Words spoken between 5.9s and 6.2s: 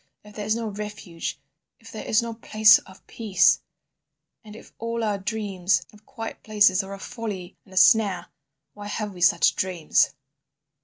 of